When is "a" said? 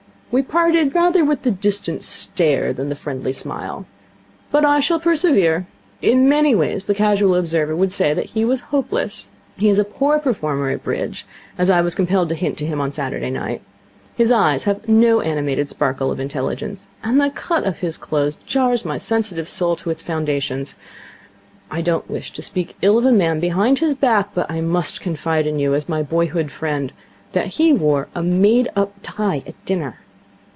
9.77-9.83, 23.03-23.11, 28.15-28.23